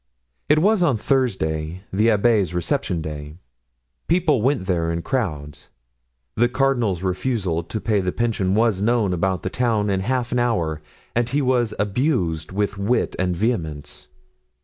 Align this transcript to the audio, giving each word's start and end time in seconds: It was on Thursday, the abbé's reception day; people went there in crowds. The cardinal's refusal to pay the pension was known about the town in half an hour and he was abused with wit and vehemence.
It 0.49 0.57
was 0.57 0.81
on 0.81 0.97
Thursday, 0.97 1.83
the 1.93 2.07
abbé's 2.07 2.55
reception 2.55 3.03
day; 3.03 3.37
people 4.07 4.41
went 4.41 4.65
there 4.65 4.91
in 4.91 5.03
crowds. 5.03 5.69
The 6.33 6.49
cardinal's 6.49 7.03
refusal 7.03 7.61
to 7.61 7.79
pay 7.79 8.01
the 8.01 8.11
pension 8.11 8.55
was 8.55 8.81
known 8.81 9.13
about 9.13 9.43
the 9.43 9.51
town 9.51 9.91
in 9.91 9.99
half 9.99 10.31
an 10.31 10.39
hour 10.39 10.81
and 11.15 11.29
he 11.29 11.43
was 11.43 11.75
abused 11.77 12.51
with 12.51 12.79
wit 12.79 13.15
and 13.19 13.35
vehemence. 13.35 14.07